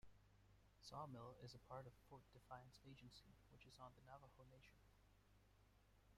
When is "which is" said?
3.51-3.77